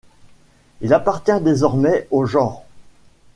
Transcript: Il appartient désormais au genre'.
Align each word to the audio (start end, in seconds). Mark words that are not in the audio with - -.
Il 0.81 0.95
appartient 0.95 1.39
désormais 1.41 2.07
au 2.09 2.25
genre'. 2.25 2.65